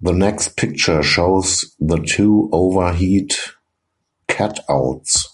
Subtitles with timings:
[0.00, 3.36] The next picture shows the two overheat
[4.28, 5.24] cutouts.